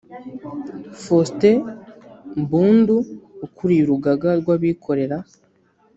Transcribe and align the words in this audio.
Faustin 1.03 1.57
Mbundu 2.41 2.97
ukuriye 3.45 3.81
Urugaga 3.83 4.29
rw’abikorera 4.39 5.17